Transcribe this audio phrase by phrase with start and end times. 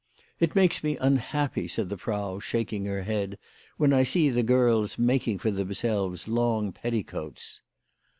[0.39, 3.37] "It makes me unhappy," said the Frau, shaking her head,"
[3.77, 7.61] when I see the girls making for themselves long petticoats."